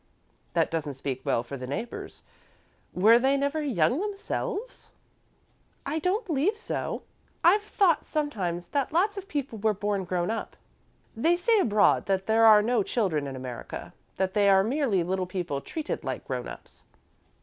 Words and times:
"That 0.55 0.71
doesn't 0.71 0.95
speak 0.95 1.21
well 1.23 1.43
for 1.43 1.57
the 1.57 1.67
neighbours. 1.67 2.23
Were 2.91 3.19
they 3.19 3.37
never 3.37 3.61
young 3.61 4.01
themselves?" 4.01 4.89
"I 5.85 5.99
don't 5.99 6.25
believe 6.25 6.57
so. 6.57 7.03
I've 7.43 7.61
thought, 7.61 8.03
sometimes, 8.03 8.65
that 8.69 8.91
lots 8.91 9.15
of 9.15 9.27
people 9.27 9.59
were 9.59 9.75
born 9.75 10.05
grown 10.05 10.31
up." 10.31 10.57
"They 11.15 11.35
say 11.35 11.59
abroad, 11.59 12.07
that 12.07 12.25
there 12.25 12.45
are 12.47 12.63
no 12.63 12.81
children 12.81 13.27
in 13.27 13.35
America 13.35 13.93
that 14.17 14.33
they 14.33 14.49
are 14.49 14.63
merely 14.63 15.03
little 15.03 15.27
people 15.27 15.61
treated 15.61 16.03
like 16.03 16.25
grown 16.25 16.47
ups." 16.47 16.83